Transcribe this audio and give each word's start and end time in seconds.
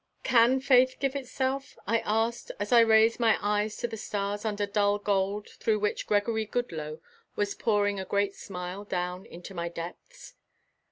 "Can 0.23 0.59
faith 0.61 0.95
give 0.99 1.15
itself?" 1.15 1.77
I 1.85 1.99
asked, 1.99 2.51
as 2.59 2.71
I 2.71 2.79
raised 2.79 3.19
my 3.19 3.37
eyes 3.39 3.77
to 3.77 3.87
the 3.87 3.97
stars 3.97 4.45
under 4.45 4.65
dull 4.65 4.97
gold 4.97 5.47
through 5.49 5.77
which 5.77 6.07
Gregory 6.07 6.47
Goodloe 6.47 6.99
was 7.35 7.53
pouring 7.53 7.99
a 7.99 8.05
great 8.05 8.33
smile 8.33 8.83
down 8.83 9.27
into 9.27 9.53
my 9.53 9.69
depths. 9.69 10.33